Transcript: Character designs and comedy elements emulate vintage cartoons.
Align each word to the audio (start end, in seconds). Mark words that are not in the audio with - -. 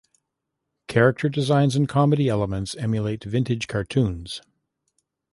Character 0.87 1.29
designs 1.29 1.75
and 1.75 1.87
comedy 1.87 2.27
elements 2.27 2.73
emulate 2.73 3.23
vintage 3.25 3.67
cartoons. 3.67 4.41